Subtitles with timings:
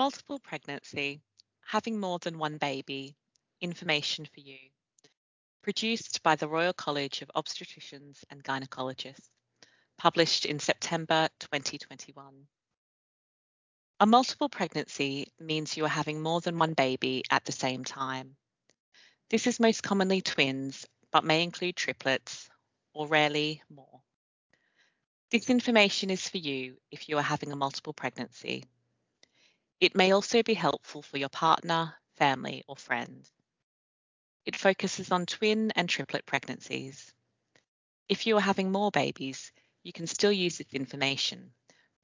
[0.00, 1.20] Multiple pregnancy,
[1.60, 3.18] having more than one baby,
[3.60, 4.56] information for you.
[5.60, 9.28] Produced by the Royal College of Obstetricians and Gynecologists,
[9.98, 12.46] published in September 2021.
[14.00, 18.36] A multiple pregnancy means you are having more than one baby at the same time.
[19.28, 22.48] This is most commonly twins, but may include triplets,
[22.94, 24.00] or rarely more.
[25.30, 28.64] This information is for you if you are having a multiple pregnancy.
[29.80, 33.32] It may also be helpful for your partner, family, or friends.
[34.44, 37.12] It focuses on twin and triplet pregnancies.
[38.08, 39.52] If you are having more babies,
[39.82, 41.52] you can still use this information,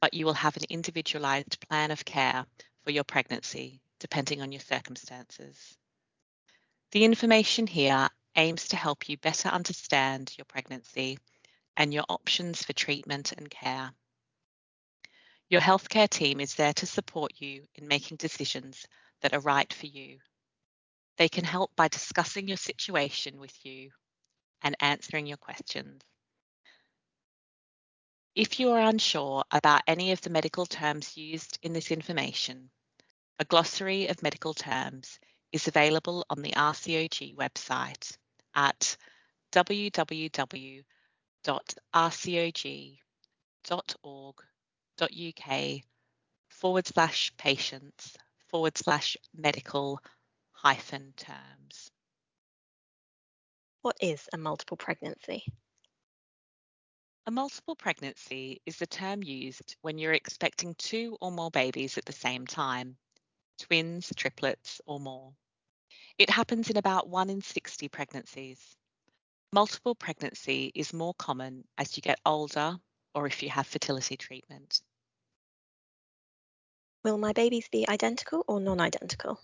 [0.01, 2.47] but you will have an individualized plan of care
[2.83, 5.77] for your pregnancy depending on your circumstances.
[6.93, 11.19] The information here aims to help you better understand your pregnancy
[11.77, 13.93] and your options for treatment and care.
[15.49, 18.85] Your healthcare team is there to support you in making decisions
[19.21, 20.19] that are right for you.
[21.19, 23.93] They can help by discussing your situation with you
[24.63, 26.03] and answering your questions.
[28.35, 32.71] If you are unsure about any of the medical terms used in this information,
[33.39, 35.21] a glossary of medical terms
[35.53, 38.19] is available on the RCOG website
[38.55, 38.97] at
[39.53, 40.83] www.rcog.org
[45.03, 45.83] uk
[46.49, 48.17] forward slash patients
[48.49, 50.01] forward slash medical
[50.53, 51.91] hyphen terms.
[53.83, 55.45] What is a multiple pregnancy?
[57.27, 62.05] A multiple pregnancy is the term used when you're expecting two or more babies at
[62.05, 62.97] the same time,
[63.59, 65.33] twins, triplets, or more.
[66.19, 68.77] It happens in about 1 in 60 pregnancies.
[69.53, 72.79] Multiple pregnancy is more common as you get older
[73.17, 74.83] or if you have fertility treatment.
[77.03, 79.41] Will my babies be identical or non-identical?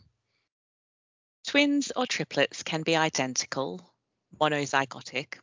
[1.47, 3.81] Twins or triplets can be identical,
[4.39, 5.39] monozygotic,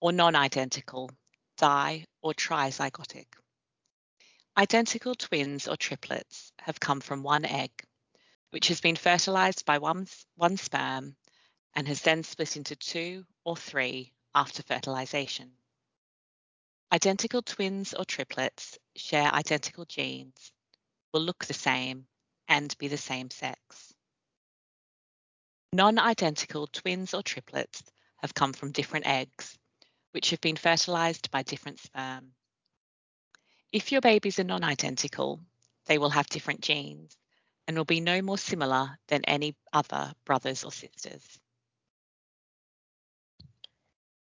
[0.00, 1.10] or non-identical,
[1.58, 3.26] di or trizygotic.
[4.56, 7.70] Identical twins or triplets have come from one egg,
[8.50, 10.06] which has been fertilized by one,
[10.36, 11.14] one sperm
[11.74, 15.52] and has then split into two or three after fertilization.
[16.90, 20.52] Identical twins or triplets share identical genes,
[21.12, 22.06] will look the same,
[22.48, 23.92] and be the same sex.
[25.72, 27.82] Non-identical twins or triplets
[28.16, 29.58] have come from different eggs,
[30.12, 32.32] which have been fertilized by different sperm.
[33.70, 35.40] If your babies are non-identical,
[35.84, 37.16] they will have different genes
[37.66, 41.38] and will be no more similar than any other brothers or sisters.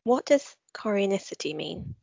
[0.04, 1.96] What does chorionicity mean?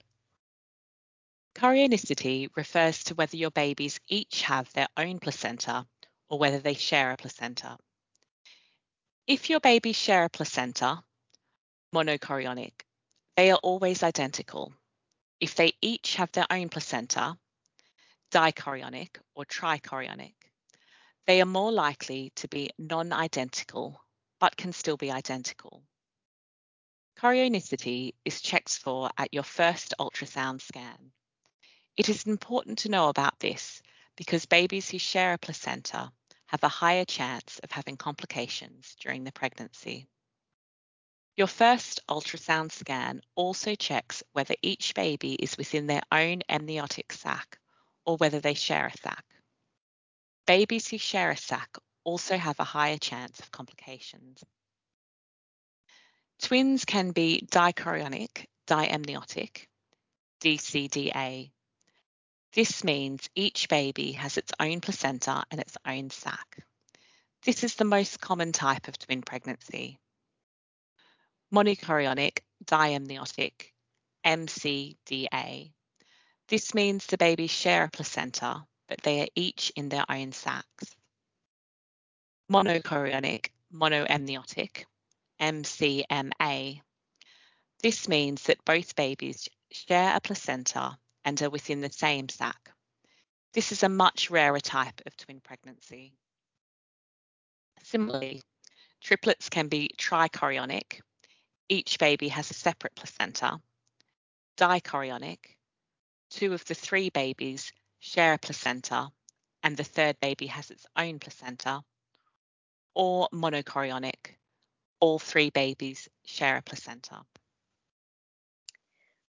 [1.56, 5.86] Chorionicity refers to whether your babies each have their own placenta
[6.28, 7.78] or whether they share a placenta.
[9.26, 11.02] If your babies share a placenta,
[11.94, 12.72] monochorionic,
[13.38, 14.74] they are always identical.
[15.40, 17.38] If they each have their own placenta,
[18.30, 20.34] dichorionic or trichorionic,
[21.26, 23.98] they are more likely to be non-identical
[24.40, 25.82] but can still be identical.
[27.18, 31.12] Chorionicity is checked for at your first ultrasound scan.
[31.96, 33.82] It is important to know about this
[34.16, 36.12] because babies who share a placenta
[36.46, 40.06] have a higher chance of having complications during the pregnancy.
[41.36, 47.58] Your first ultrasound scan also checks whether each baby is within their own amniotic sac
[48.04, 49.24] or whether they share a sac.
[50.46, 54.44] Babies who share a sac also have a higher chance of complications.
[56.40, 59.66] Twins can be dichorionic, diamniotic,
[60.40, 61.50] DCDA,
[62.56, 66.64] this means each baby has its own placenta and its own sac.
[67.44, 69.98] This is the most common type of twin pregnancy.
[71.52, 73.72] Monochorionic diamniotic,
[74.24, 75.70] MCDA.
[76.48, 80.96] This means the babies share a placenta, but they are each in their own sacs.
[82.50, 84.86] Monochorionic monoamniotic,
[85.38, 86.80] MCMA.
[87.82, 92.70] This means that both babies share a placenta and are within the same sac.
[93.52, 96.14] This is a much rarer type of twin pregnancy.
[97.82, 98.42] Similarly,
[99.02, 101.00] triplets can be trichorionic.
[101.68, 103.60] Each baby has a separate placenta.
[104.56, 105.38] Dichorionic.
[106.30, 109.08] Two of the three babies share a placenta
[109.64, 111.82] and the third baby has its own placenta.
[112.94, 114.36] Or monochorionic.
[115.00, 117.22] All three babies share a placenta.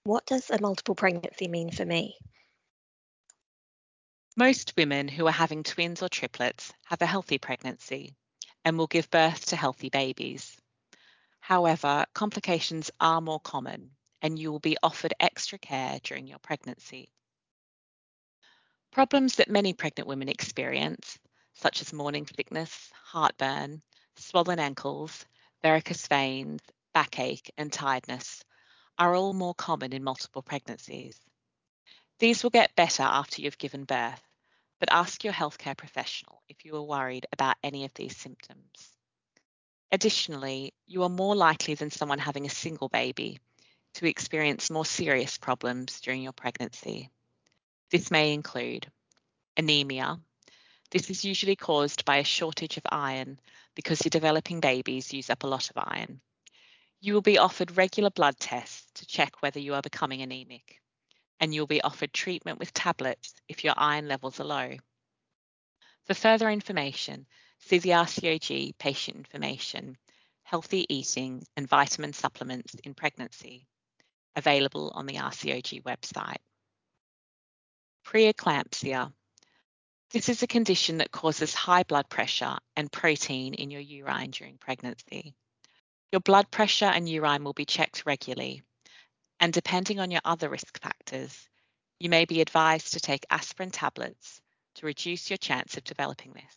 [0.04, 2.18] What does a multiple pregnancy mean for me?
[4.36, 8.14] Most women who are having twins or triplets have a healthy pregnancy
[8.66, 10.60] and will give birth to healthy babies.
[11.40, 17.10] However, complications are more common and you will be offered extra care during your pregnancy.
[18.92, 21.18] Problems that many pregnant women experience,
[21.54, 23.80] such as morning sickness, heartburn,
[24.16, 25.24] swollen ankles,
[25.62, 26.60] varicose veins,
[26.92, 28.44] backache, and tiredness,
[28.98, 31.18] are all more common in multiple pregnancies.
[32.18, 34.22] These will get better after you've given birth,
[34.78, 38.94] but ask your healthcare professional if you are worried about any of these symptoms.
[39.90, 43.38] Additionally, you are more likely than someone having a single baby
[43.94, 47.10] to experience more serious problems during your pregnancy.
[47.90, 48.90] This may include
[49.56, 50.18] anemia.
[50.90, 53.38] This is usually caused by a shortage of iron
[53.74, 56.20] because your developing babies use up a lot of iron.
[57.00, 60.80] You will be offered regular blood tests to check whether you are becoming anemic,
[61.40, 64.76] and you'll be offered treatment with tablets if your iron levels are low.
[66.06, 67.26] For further information,
[67.60, 69.96] see the RCOG patient information,
[70.42, 73.66] healthy eating, and vitamin supplements in pregnancy,
[74.36, 76.42] available on the RCOG website.
[78.04, 79.12] Preeclampsia.
[80.10, 84.58] This is a condition that causes high blood pressure and protein in your urine during
[84.58, 85.34] pregnancy.
[86.12, 88.62] Your blood pressure and urine will be checked regularly,
[89.44, 91.50] and depending on your other risk factors,
[92.00, 94.40] you may be advised to take aspirin tablets
[94.74, 96.56] to reduce your chance of developing this.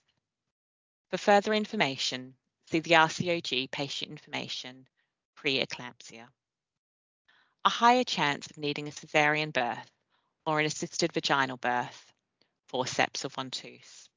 [1.09, 2.35] For further information,
[2.71, 4.87] see the RCOG patient information
[5.37, 6.29] preeclampsia.
[7.65, 9.91] A higher chance of needing a caesarean birth
[10.45, 12.13] or an assisted vaginal birth,
[12.69, 14.07] forceps or ventouse.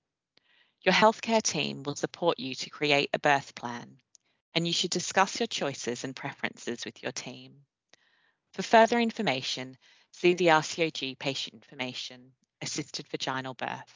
[0.83, 3.97] Your healthcare team will support you to create a birth plan
[4.55, 7.65] and you should discuss your choices and preferences with your team.
[8.53, 9.79] For further information,
[10.13, 13.95] see the RCOG patient information, assisted vaginal birth.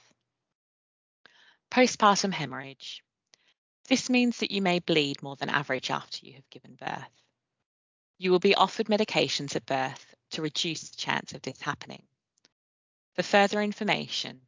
[1.70, 3.02] Postpartum hemorrhage.
[3.88, 7.22] This means that you may bleed more than average after you have given birth.
[8.18, 12.06] You will be offered medications at birth to reduce the chance of this happening.
[13.14, 14.40] For further information,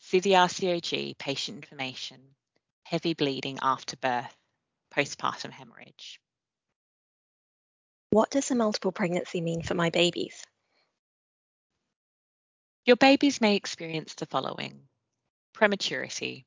[0.00, 2.34] see the RCOG patient information,
[2.84, 4.36] heavy bleeding after birth
[4.90, 6.20] postpartum hemorrhage.
[8.10, 10.44] What does a multiple pregnancy mean for my babies?
[12.84, 14.88] Your babies may experience the following
[15.52, 16.46] prematurity.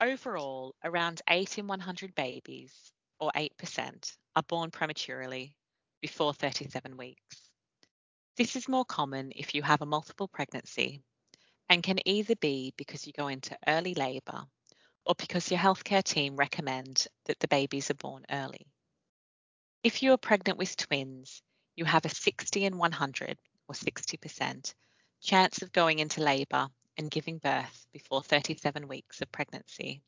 [0.00, 2.72] Overall, around 8 in 100 babies,
[3.20, 5.54] or 8%, are born prematurely
[6.00, 7.50] before 37 weeks.
[8.36, 11.02] This is more common if you have a multiple pregnancy
[11.68, 14.44] and can either be because you go into early labour
[15.04, 18.66] or because your healthcare team recommend that the babies are born early.
[19.84, 21.40] If you are pregnant with twins,
[21.76, 23.38] you have a 60 in 100
[23.68, 24.74] or 60%
[25.20, 30.02] chance of going into labour and giving birth before 37 weeks of pregnancy.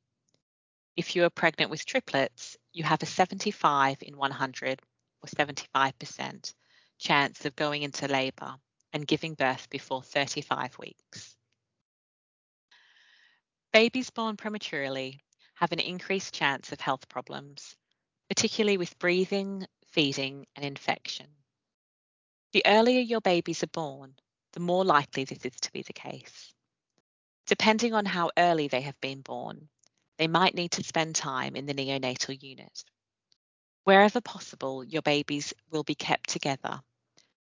[0.97, 4.83] If you are pregnant with triplets, you have a 75 in 100
[5.23, 6.55] or 75%
[6.99, 8.57] chance of going into labour
[8.93, 11.37] and giving birth before 35 weeks.
[13.73, 15.23] Babies born prematurely
[15.55, 17.77] have an increased chance of health problems,
[18.31, 21.27] particularly with breathing, feeding, and infection.
[22.53, 24.15] The earlier your babies are born,
[24.53, 26.55] the more likely this is to be the case.
[27.49, 29.69] Depending on how early they have been born,
[30.17, 32.85] they might need to spend time in the neonatal unit.
[33.83, 36.81] Wherever possible, your babies will be kept together.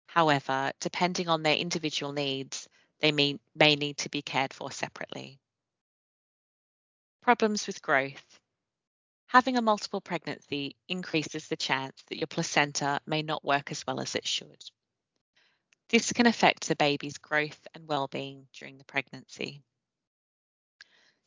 [0.08, 2.68] However, depending on their individual needs,
[3.00, 5.40] they may, need to be cared for separately.
[7.22, 8.39] Problems with growth.
[9.30, 14.00] Having a multiple pregnancy increases the chance that your placenta may not work as well
[14.00, 14.64] as it should.
[15.90, 19.62] This can affect the baby's growth and well-being during the pregnancy.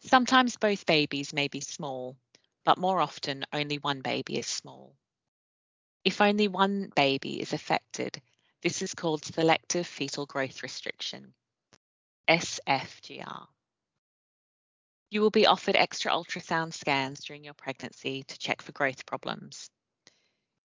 [0.00, 2.16] Sometimes both babies may be small,
[2.64, 4.96] but more often only one baby is small.
[6.04, 8.20] If only one baby is affected,
[8.62, 11.34] this is called selective fetal growth restriction,
[12.28, 13.46] SFGR.
[15.12, 19.68] You will be offered extra ultrasound scans during your pregnancy to check for growth problems.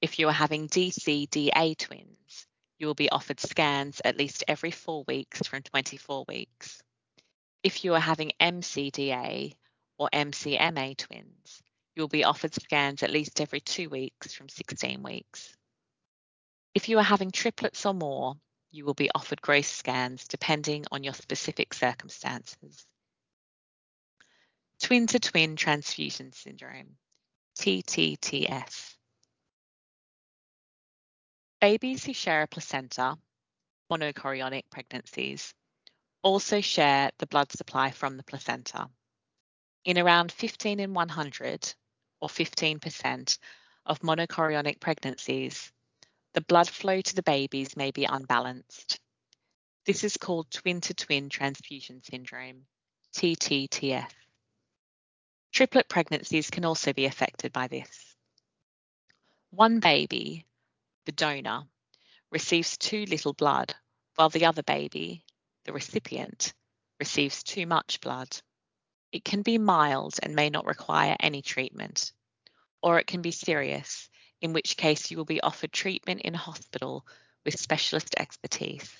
[0.01, 2.45] If you are having DCDA twins,
[2.77, 6.79] you will be offered scans at least every four weeks from 24 weeks.
[7.63, 9.55] If you are having MCDA
[9.97, 11.63] or MCMA twins,
[11.95, 15.57] you will be offered scans at least every two weeks from 16 weeks.
[16.75, 18.35] If you are having triplets or more,
[18.69, 22.85] you will be offered growth scans depending on your specific circumstances.
[24.85, 26.97] Twin to twin transfusion syndrome,
[27.57, 28.93] TTTS.
[31.59, 33.17] Babies who share a placenta,
[33.91, 35.55] monochorionic pregnancies,
[36.21, 38.87] also share the blood supply from the placenta.
[39.85, 41.73] In around 15 in 100,
[42.21, 43.39] or 15%,
[43.87, 45.71] of monochorionic pregnancies,
[46.33, 48.99] the blood flow to the babies may be unbalanced.
[49.87, 52.67] This is called twin to twin transfusion syndrome,
[53.15, 54.11] TTTS.
[55.55, 58.17] Triplet pregnancies can also be affected by this.
[59.51, 60.45] One baby,
[61.05, 61.63] the donor,
[62.29, 63.73] receives too little blood,
[64.15, 65.23] while the other baby,
[65.63, 66.53] the recipient,
[66.99, 68.35] receives too much blood.
[69.13, 72.11] It can be mild and may not require any treatment,
[72.81, 74.09] or it can be serious,
[74.41, 77.07] in which case you will be offered treatment in hospital
[77.45, 78.93] with specialist expertise.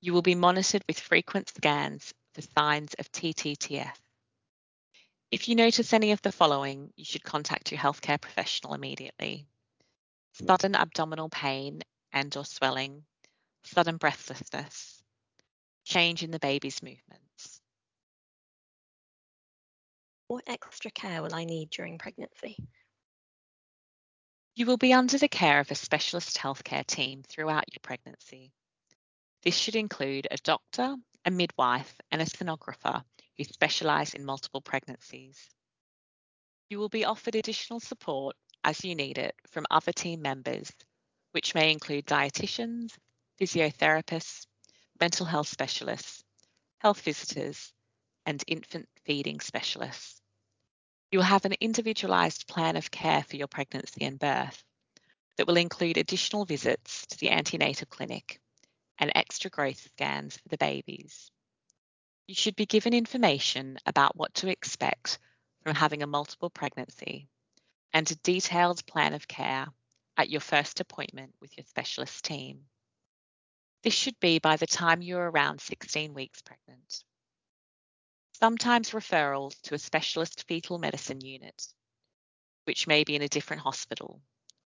[0.00, 4.03] You will be monitored with frequent scans for signs of TTTS.
[5.34, 9.48] If you notice any of the following, you should contact your healthcare professional immediately.
[10.34, 13.04] Sudden abdominal pain and or swelling,
[13.64, 15.02] sudden breathlessness,
[15.84, 17.60] change in the baby's movements.
[20.28, 22.56] What extra care will I need during pregnancy?
[24.54, 28.52] You will be under the care of a specialist healthcare team throughout your pregnancy.
[29.42, 33.02] This should include a doctor, a midwife, and a sonographer
[33.36, 35.50] who specialise in multiple pregnancies.
[36.70, 40.72] You will be offered additional support as you need it from other team members,
[41.32, 42.96] which may include dietitians,
[43.40, 44.46] physiotherapists,
[45.00, 46.24] mental health specialists,
[46.78, 47.72] health visitors,
[48.26, 50.20] and infant feeding specialists.
[51.10, 54.64] You will have an individualised plan of care for your pregnancy and birth
[55.36, 58.40] that will include additional visits to the antenatal clinic
[58.98, 61.30] and extra growth scans for the babies.
[62.26, 65.18] You should be given information about what to expect
[65.62, 67.28] from having a multiple pregnancy
[67.92, 69.66] and a detailed plan of care
[70.16, 72.66] at your first appointment with your specialist team.
[73.82, 77.04] This should be by the time you're around 16 weeks pregnant.
[78.32, 81.74] Sometimes referrals to a specialist fetal medicine unit,
[82.64, 84.22] which may be in a different hospital,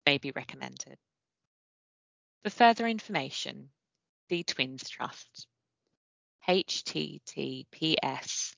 [0.05, 0.99] may be recommended.
[2.43, 3.71] For further information,
[4.29, 5.47] see Twins Trust
[6.49, 8.55] https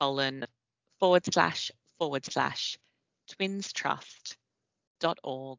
[0.00, 0.44] colon
[0.98, 2.76] forward slash forward slash
[3.30, 5.58] twinstrust.org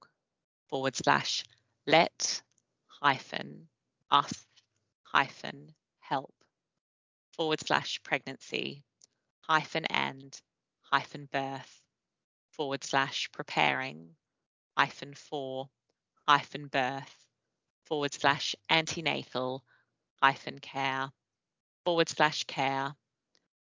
[0.69, 1.43] forward slash
[1.87, 2.41] let
[2.87, 3.67] hyphen
[4.11, 4.45] us
[5.03, 6.33] hyphen help
[7.31, 8.83] forward slash pregnancy
[9.41, 10.41] hyphen and
[10.81, 11.81] hyphen birth
[12.51, 14.09] forward slash preparing
[14.77, 15.69] hyphen for
[16.27, 17.25] hyphen birth
[17.85, 19.63] forward slash antenatal
[20.21, 21.09] hyphen care
[21.85, 22.93] forward slash care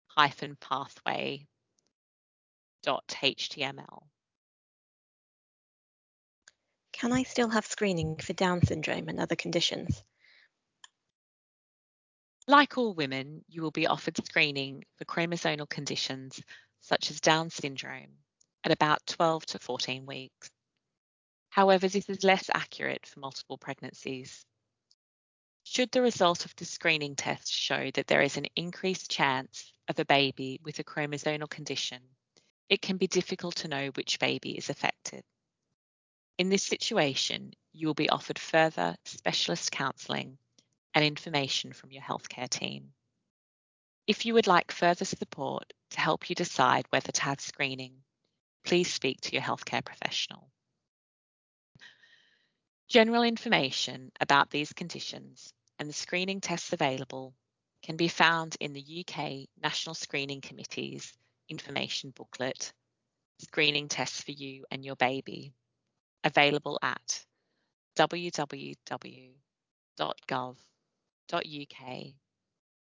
[0.06, 1.46] hyphen pathway
[2.82, 4.04] dot html.
[6.92, 10.02] Can I still have screening for Down syndrome and other conditions?
[12.49, 16.40] Like all women, you will be offered screening for chromosomal conditions
[16.80, 18.12] such as Down syndrome
[18.64, 20.50] at about 12 to 14 weeks.
[21.50, 24.46] However, this is less accurate for multiple pregnancies.
[25.68, 29.99] Should the result of the screening test show that there is an increased chance of
[29.99, 32.00] a baby with a chromosomal condition,
[32.68, 35.25] it can be difficult to know which baby is affected.
[36.38, 40.38] In this situation, you will be offered further specialist counselling
[40.94, 42.94] and information from your healthcare team.
[44.06, 48.04] If you would like further support to help you decide whether to have screening,
[48.64, 50.49] please speak to your healthcare professional.
[52.88, 57.35] General information about these conditions and the screening tests available
[57.83, 61.12] can be found in the UK National Screening Committee's
[61.49, 62.73] information booklet,
[63.40, 65.54] Screening Tests for You and Your Baby,
[66.25, 67.25] available at
[67.97, 69.37] www.gov.uk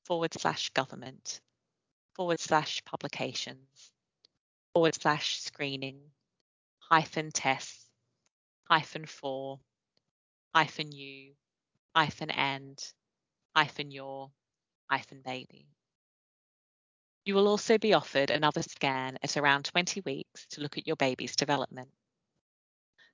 [0.04, 1.40] forward slash government
[2.14, 3.90] forward slash publications
[4.72, 6.00] forward slash screening
[6.78, 7.86] hyphen tests
[8.64, 9.60] hyphen for
[10.54, 11.34] hyphen you
[11.94, 12.78] hyphen and
[13.54, 14.30] hyphen your
[14.90, 15.66] hyphen baby.
[17.24, 20.96] You will also be offered another scan at around 20 weeks to look at your
[20.96, 21.90] baby's development.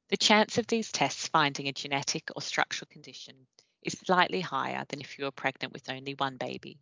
[0.09, 3.47] The chance of these tests finding a genetic or structural condition
[3.83, 6.79] is slightly higher than if you were pregnant with only one baby.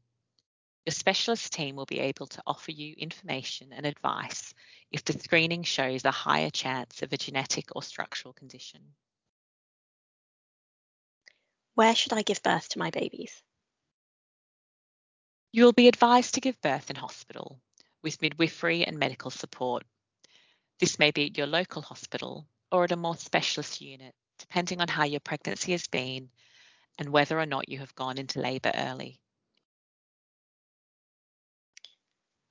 [0.85, 4.55] Your specialist team will be able to offer you information and advice
[4.93, 8.95] if the screening shows a higher chance of a genetic or structural condition.
[11.77, 13.43] Where should I give birth to my babies?
[15.53, 17.61] You will be advised to give birth in hospital
[18.03, 19.85] with midwifery and medical support.
[20.81, 24.89] This may be at your local hospital or at a more specialist unit, depending on
[24.89, 26.31] how your pregnancy has been
[26.99, 29.21] and whether or not you have gone into labour early.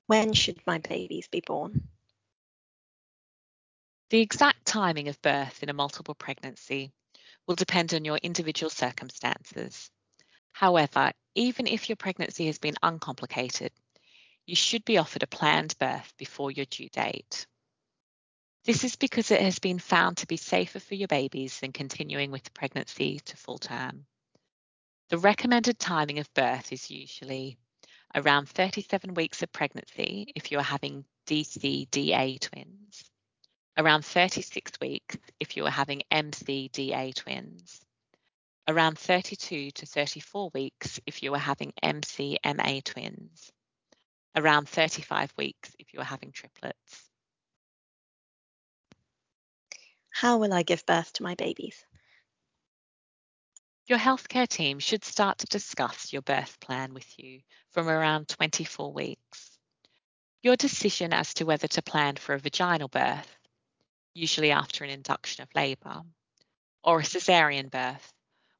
[0.05, 1.87] When should my babies be born?
[4.11, 6.93] The exact timing of birth in a multiple pregnancy
[7.47, 9.89] will depend on your individual circumstances.
[10.51, 13.71] However, even if your pregnancy has been uncomplicated,
[14.45, 17.45] you should be offered a planned birth before your due date.
[18.63, 22.31] This is because it has been found to be safer for your babies than continuing
[22.31, 24.05] with the pregnancy to full term.
[25.09, 27.57] The recommended timing of birth is usually
[28.15, 33.11] around 37 weeks of pregnancy if you are having DCDA twins,
[33.77, 37.81] around 36 weeks if you are having MCDA twins,
[38.67, 43.51] around 32 to 34 weeks if you are having MCMA twins,
[44.35, 47.09] around 35 weeks if you are having triplets.
[50.09, 51.85] How will I give birth to my babies?
[53.87, 57.41] Your healthcare team should start to discuss your birth plan with you
[57.71, 59.59] from around 24 weeks.
[60.41, 63.37] Your decision as to whether to plan for a vaginal birth,
[64.15, 66.01] usually after an induction of labour,
[66.83, 68.13] or a caesarean birth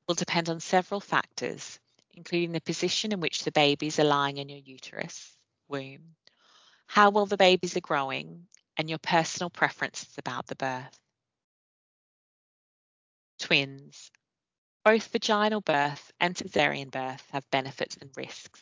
[0.07, 1.79] will depend on several factors,
[2.11, 5.35] including the position in which the babies are lying in your uterus,
[5.67, 6.15] womb,
[6.87, 8.47] how well the babies are growing,
[8.77, 10.99] and your personal preferences about the birth.
[13.39, 14.11] Twins.
[14.83, 18.61] Both vaginal birth and caesarean birth have benefits and risks,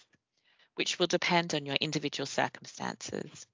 [0.75, 3.45] which will depend on your individual circumstances.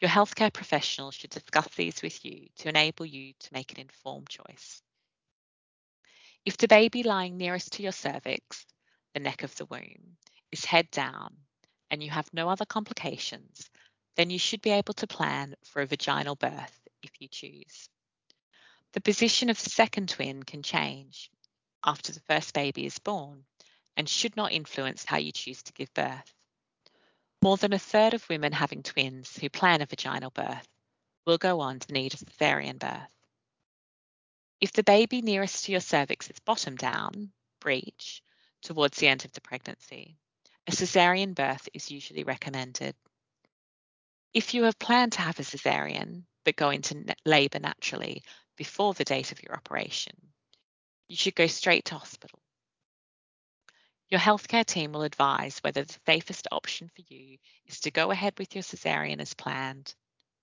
[0.00, 4.28] Your healthcare professional should discuss these with you to enable you to make an informed
[4.28, 4.80] choice.
[6.44, 8.64] If the baby lying nearest to your cervix,
[9.12, 10.16] the neck of the womb,
[10.52, 11.36] is head down
[11.90, 13.68] and you have no other complications,
[14.16, 17.88] then you should be able to plan for a vaginal birth if you choose.
[18.92, 21.30] The position of the second twin can change
[21.84, 23.44] after the first baby is born
[23.96, 26.32] and should not influence how you choose to give birth.
[27.40, 30.68] More than a third of women having twins who plan a vaginal birth
[31.24, 33.10] will go on to need a cesarean birth.
[34.60, 38.22] If the baby nearest to your cervix is bottom down, breech,
[38.62, 40.16] towards the end of the pregnancy,
[40.66, 42.96] a cesarean birth is usually recommended.
[44.34, 48.24] If you have planned to have a cesarean but go into labour naturally
[48.56, 50.14] before the date of your operation,
[51.08, 52.40] you should go straight to hospital.
[54.10, 58.34] Your healthcare team will advise whether the safest option for you is to go ahead
[58.38, 59.94] with your cesarean as planned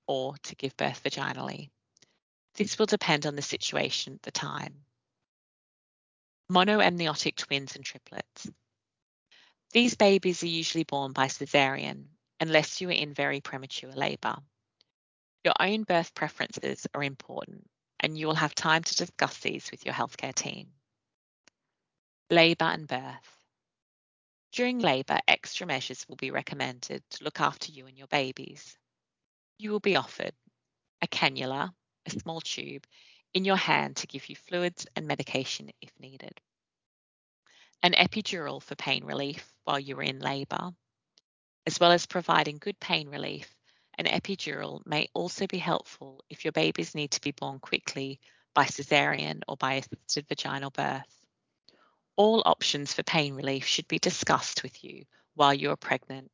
[0.08, 1.72] or to give birth vaginally.
[2.54, 4.86] This will depend on the situation at the time.
[6.52, 8.48] Monoamniotic twins and triplets.
[9.72, 12.06] These babies are usually born by cesarean
[12.40, 14.36] unless you are in very premature labour.
[15.44, 17.68] Your own birth preferences are important
[18.00, 20.68] and you will have time to discuss these with your healthcare team.
[22.30, 23.35] Labour and birth.
[24.56, 28.78] During labour, extra measures will be recommended to look after you and your babies.
[29.58, 30.32] You will be offered
[31.02, 31.74] a cannula,
[32.06, 32.88] a small tube,
[33.34, 36.40] in your hand to give you fluids and medication if needed.
[37.84, 40.72] An epidural for pain relief while you are in labour,
[41.66, 43.54] as well as providing good pain relief
[43.98, 48.22] an epidural may also be helpful if your babies need to be born quickly
[48.54, 51.25] by caesarean or by assisted vaginal birth.
[52.18, 56.32] All options for pain relief should be discussed with you while you are pregnant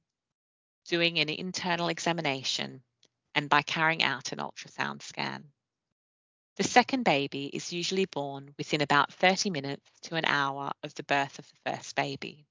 [0.85, 2.83] doing an internal examination,
[3.33, 5.51] and by carrying out an ultrasound scan.
[6.57, 11.03] The second baby is usually born within about 30 minutes to an hour of the
[11.03, 12.45] birth of the first baby.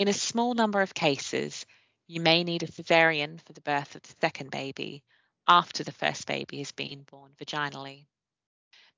[0.00, 1.66] In a small number of cases,
[2.06, 5.04] you may need a cesarean for the birth of the second baby
[5.46, 8.06] after the first baby has been born vaginally.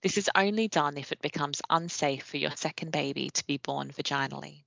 [0.02, 3.90] This is only done if it becomes unsafe for your second baby to be born
[3.90, 4.62] vaginally.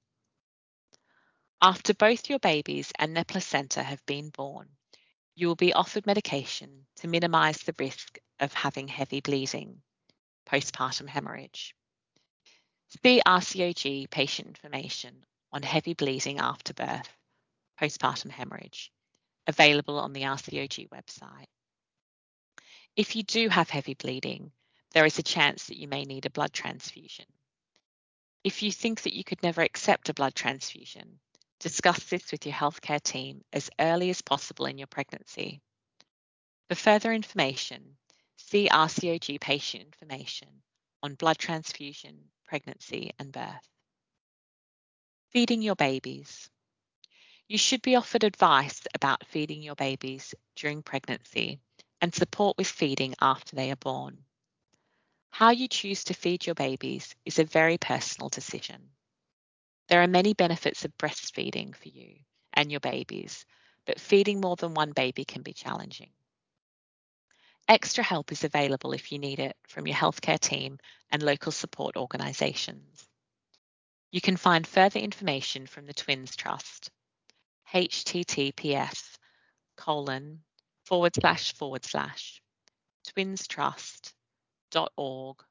[1.62, 4.68] After both your babies and their placenta have been born,
[5.36, 9.82] you will be offered medication to minimize the risk of having heavy bleeding,
[10.46, 11.74] postpartum hemorrhage.
[13.02, 17.10] See RCOG patient information on heavy bleeding after birth,
[17.82, 18.92] postpartum hemorrhage,
[19.48, 21.48] available on the RCOG website.
[22.98, 24.52] If you do have heavy bleeding,
[24.94, 27.26] there is a chance that you may need a blood transfusion.
[28.44, 31.20] If you think that you could never accept a blood transfusion,
[31.62, 35.62] discuss this with your healthcare team as early as possible in your pregnancy.
[36.68, 37.96] For further information,
[38.36, 40.50] see RCOG patient information
[41.02, 43.75] on blood transfusion, pregnancy and birth.
[45.36, 46.50] Feeding your babies.
[47.50, 51.60] You should be offered advice about feeding your babies during pregnancy
[52.00, 54.24] and support with feeding after they are born.
[55.32, 58.92] How you choose to feed your babies is a very personal decision.
[59.90, 62.16] There are many benefits of breastfeeding for you
[62.54, 63.46] and your babies,
[63.86, 66.12] but feeding more than one baby can be challenging.
[67.68, 70.80] Extra help is available if you need it from your healthcare team
[71.12, 73.05] and local support organisations.
[74.16, 76.90] You can find further information from the Twins Trust.
[77.74, 79.18] https
[79.76, 80.42] colon
[80.86, 82.42] forward slash forward slash
[83.10, 84.14] twinstrust
[84.96, 85.44] org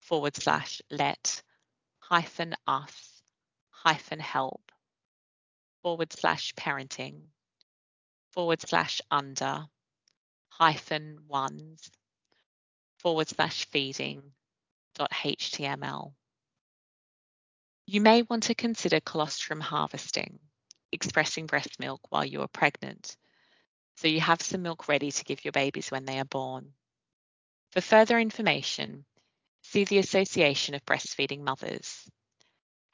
[0.00, 1.42] forward slash let
[1.98, 3.22] hyphen us
[3.70, 4.70] hyphen help
[5.80, 7.22] forward slash parenting
[8.32, 9.64] forward slash under
[10.50, 11.90] hyphen ones
[12.98, 14.34] forward slash feeding
[14.94, 16.12] dot html.
[17.86, 20.40] You may want to consider colostrum harvesting,
[20.90, 23.16] expressing breast milk while you are pregnant,
[23.96, 26.72] so you have some milk ready to give your babies when they are born.
[27.72, 29.04] For further information,
[29.62, 32.08] see the Association of Breastfeeding Mothers,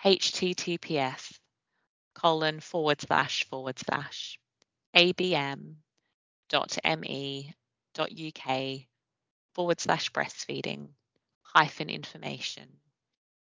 [0.04, 1.38] https
[2.14, 4.38] colon forward slash forward slash
[4.96, 5.76] abm
[6.48, 7.54] dot me
[7.94, 8.80] dot uk
[9.54, 10.88] forward slash breastfeeding
[11.42, 12.68] hyphen information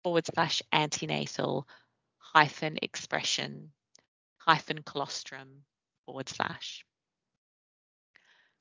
[0.07, 1.67] forward slash antenatal
[2.17, 3.73] hyphen expression
[4.37, 5.65] hyphen colostrum
[6.05, 6.85] forward slash.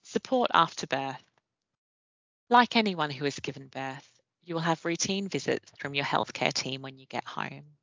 [0.03, 1.23] Support after birth.
[2.51, 4.11] Like anyone who has given birth,
[4.43, 7.77] you will have routine visits from your healthcare team when you get home.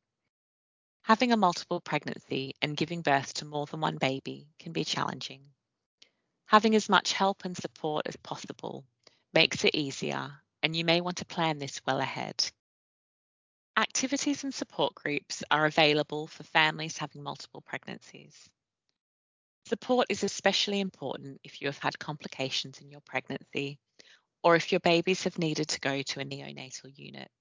[1.04, 5.40] Having a multiple pregnancy and giving birth to more than one baby can be challenging.
[6.48, 8.84] Having as much help and support as possible
[9.34, 12.52] makes it easier, and you may want to plan this well ahead.
[13.76, 18.50] Activities and support groups are available for families having multiple pregnancies.
[19.66, 23.80] Support is especially important if you have had complications in your pregnancy
[24.44, 27.32] or if your babies have needed to go to a neonatal unit.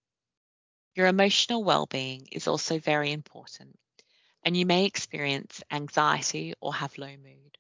[0.95, 3.79] Your emotional well-being is also very important,
[4.43, 7.59] and you may experience anxiety or have low mood.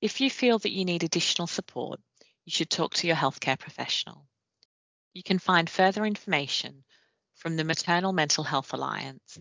[0.00, 2.00] If you feel that you need additional support,
[2.44, 4.26] you should talk to your healthcare professional.
[5.12, 6.84] You can find further information
[7.36, 9.38] from the Maternal Mental Health Alliance,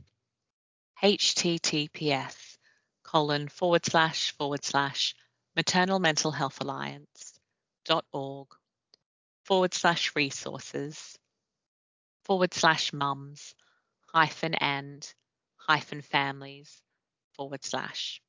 [1.01, 2.57] https
[3.03, 5.15] colon forward slash forward slash
[5.55, 8.47] maternal mental health alliance.org
[9.43, 11.17] forward slash resources
[12.23, 13.55] forward slash mums
[14.13, 15.13] hyphen and
[15.57, 16.81] hyphen families
[17.33, 18.21] forward slash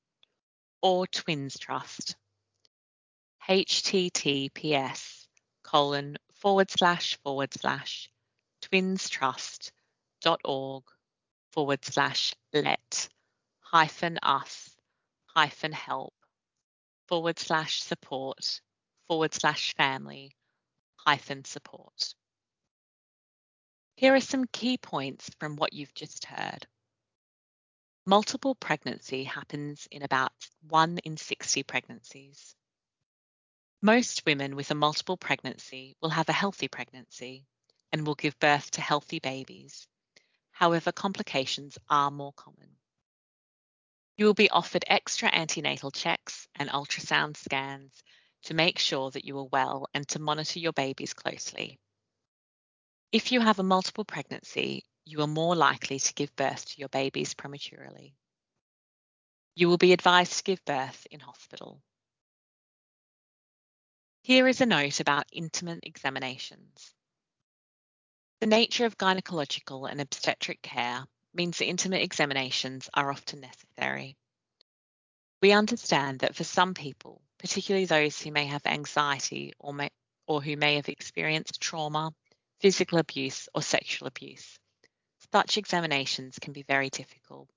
[0.82, 2.16] or Twins Trust.
[3.48, 5.26] Https
[5.62, 8.08] colon forward slash forward slash
[8.70, 10.84] twinstrust.org
[11.52, 13.08] forward slash let
[13.60, 14.70] hyphen us
[15.26, 16.14] hyphen help
[17.08, 18.60] forward slash support
[19.08, 20.32] forward slash family
[20.96, 22.14] hyphen support.
[23.96, 26.66] Here are some key points from what you've just heard.
[28.04, 30.32] Multiple pregnancy happens in about
[30.68, 32.54] 1 in 60 pregnancies.
[33.82, 37.46] Most women with a multiple pregnancy will have a healthy pregnancy
[37.92, 39.86] and will give birth to healthy babies.
[40.50, 42.76] However, complications are more common.
[44.16, 48.02] You will be offered extra antenatal checks and ultrasound scans
[48.44, 51.78] to make sure that you are well and to monitor your babies closely.
[53.12, 56.88] If you have a multiple pregnancy, you are more likely to give birth to your
[56.88, 58.14] babies prematurely.
[59.54, 61.82] You will be advised to give birth in hospital.
[64.22, 66.95] Here is a note about intimate examinations.
[68.38, 74.16] The nature of gynecological and obstetric care means that intimate examinations are often necessary.
[75.40, 79.90] We understand that for some people, particularly those who may have anxiety or, may,
[80.26, 82.14] or who may have experienced trauma,
[82.60, 84.58] physical abuse, or sexual abuse.
[85.32, 87.48] Such examinations can be very difficult.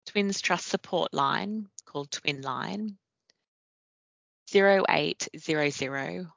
[0.06, 2.98] Twins Trust support line called Twin Line,
[4.56, 6.32] 0800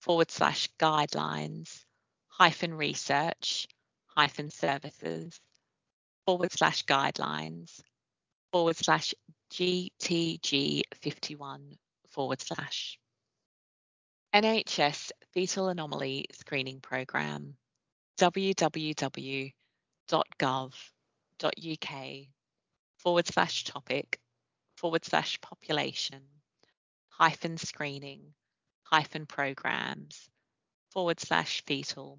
[0.00, 1.84] forward slash guidelines
[2.28, 3.66] hyphen research
[4.06, 5.40] hyphen services
[6.26, 7.80] forward slash guidelines
[8.52, 9.14] forward slash
[9.52, 11.76] GTG 51
[12.08, 12.98] forward slash
[14.34, 17.56] NHS Fetal Anomaly Screening Programme
[18.18, 19.52] www.gov
[21.42, 21.88] uk
[22.98, 24.18] forward slash topic
[24.76, 26.22] forward slash population
[27.08, 28.34] hyphen screening
[28.84, 30.28] hyphen programs
[30.90, 32.18] forward slash fetal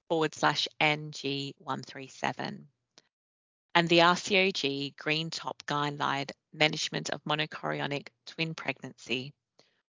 [0.08, 2.68] forward slash NG137
[3.78, 9.36] and the RCOG Green Top Guideline Management of Monochorionic Twin Pregnancy,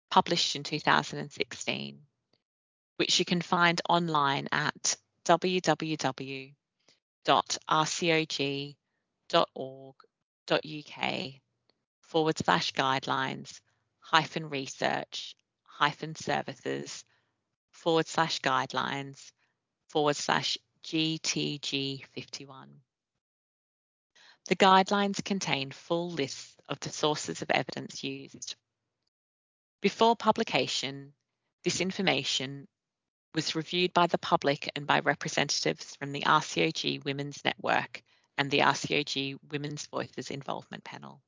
[0.09, 2.00] published in 2016,
[2.98, 6.55] which you can find online at www.rcog.org.uk
[12.02, 13.60] forward slash guidelines
[14.00, 17.04] hyphen research hyphen services
[17.70, 19.32] forward slash guidelines
[19.88, 22.66] forward slash GTG51.
[24.48, 28.56] The guidelines contain full lists of the sources of evidence used.
[29.80, 31.14] Before publication,
[31.64, 32.68] this information
[33.34, 38.02] was reviewed by the public and by representatives from the RCOG Women's Network
[38.42, 41.20] and the RCOG Women's Voices Involvement Panel.